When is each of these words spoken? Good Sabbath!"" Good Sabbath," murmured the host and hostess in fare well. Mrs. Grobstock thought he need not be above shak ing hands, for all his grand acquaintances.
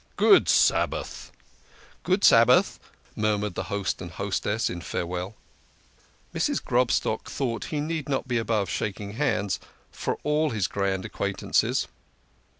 Good 0.15 0.49
Sabbath!"" 0.49 1.31
Good 2.03 2.23
Sabbath," 2.23 2.79
murmured 3.15 3.53
the 3.53 3.65
host 3.69 4.01
and 4.01 4.09
hostess 4.09 4.67
in 4.67 4.81
fare 4.81 5.05
well. 5.05 5.35
Mrs. 6.33 6.59
Grobstock 6.59 7.25
thought 7.29 7.65
he 7.65 7.79
need 7.79 8.09
not 8.09 8.27
be 8.27 8.39
above 8.39 8.67
shak 8.67 8.99
ing 8.99 9.11
hands, 9.13 9.59
for 9.91 10.17
all 10.23 10.49
his 10.49 10.65
grand 10.65 11.05
acquaintances. 11.05 11.87